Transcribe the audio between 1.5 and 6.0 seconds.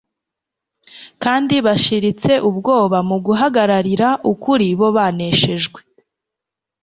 bashiritse ubwoba mu guhagararira ukuri bo baneshejwe.